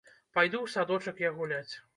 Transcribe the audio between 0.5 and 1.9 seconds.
ў садочак я гуляць.